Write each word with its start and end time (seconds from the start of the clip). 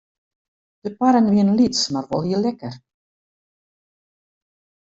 De 0.83 0.91
parren 0.99 1.29
wienen 1.33 1.57
lyts 1.59 1.81
mar 1.93 2.07
wol 2.09 2.23
heel 2.29 2.41
lekker. 2.47 2.73